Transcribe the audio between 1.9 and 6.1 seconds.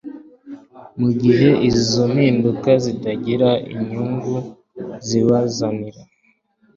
mpinduka zitagira inyungu zibazanira